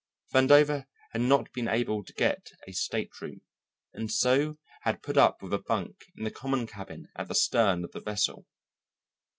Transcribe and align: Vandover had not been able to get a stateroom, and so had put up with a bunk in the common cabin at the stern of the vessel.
Vandover 0.33 0.87
had 1.11 1.21
not 1.21 1.53
been 1.53 1.67
able 1.67 2.03
to 2.03 2.13
get 2.13 2.53
a 2.67 2.71
stateroom, 2.71 3.41
and 3.93 4.11
so 4.11 4.57
had 4.81 5.03
put 5.03 5.15
up 5.15 5.43
with 5.43 5.53
a 5.53 5.59
bunk 5.59 6.05
in 6.17 6.23
the 6.23 6.31
common 6.31 6.65
cabin 6.65 7.09
at 7.15 7.27
the 7.27 7.35
stern 7.35 7.83
of 7.83 7.91
the 7.91 8.01
vessel. 8.01 8.47